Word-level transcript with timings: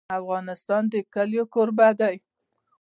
افغانستان 0.19 0.83
د 0.91 0.93
کلي 1.13 1.41
کوربه 1.53 1.89
دی. 1.99 2.15